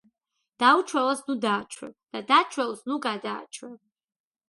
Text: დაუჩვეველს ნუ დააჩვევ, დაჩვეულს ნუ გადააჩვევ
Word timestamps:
დაუჩვეველს 0.63 1.21
ნუ 1.27 1.35
დააჩვევ, 1.45 1.93
დაჩვეულს 2.35 2.85
ნუ 2.89 3.01
გადააჩვევ 3.09 3.79